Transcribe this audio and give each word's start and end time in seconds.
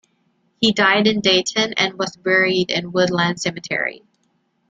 He 0.59 0.71
died 0.73 1.05
in 1.05 1.21
Dayton 1.21 1.75
and 1.77 1.93
was 1.93 2.17
buried 2.17 2.71
in 2.71 2.91
Woodland 2.91 3.39
Cemetery. 3.39 4.01